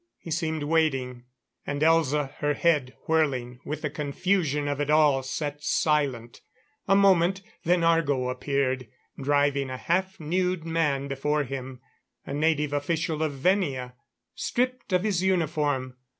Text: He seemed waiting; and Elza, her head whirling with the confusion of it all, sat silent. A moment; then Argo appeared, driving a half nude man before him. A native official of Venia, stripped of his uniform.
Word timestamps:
He 0.17 0.31
seemed 0.31 0.63
waiting; 0.63 1.25
and 1.67 1.83
Elza, 1.83 2.33
her 2.37 2.55
head 2.55 2.95
whirling 3.05 3.59
with 3.63 3.83
the 3.83 3.89
confusion 3.91 4.67
of 4.67 4.81
it 4.81 4.89
all, 4.89 5.21
sat 5.21 5.63
silent. 5.63 6.41
A 6.87 6.95
moment; 6.95 7.43
then 7.65 7.83
Argo 7.83 8.29
appeared, 8.29 8.87
driving 9.21 9.69
a 9.69 9.77
half 9.77 10.19
nude 10.19 10.63
man 10.65 11.07
before 11.07 11.43
him. 11.43 11.81
A 12.25 12.33
native 12.33 12.73
official 12.73 13.21
of 13.21 13.33
Venia, 13.33 13.93
stripped 14.33 14.91
of 14.91 15.03
his 15.03 15.21
uniform. 15.21 15.97